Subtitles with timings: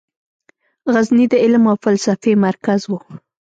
[0.93, 2.91] غزني د علم او فلسفې مرکز و.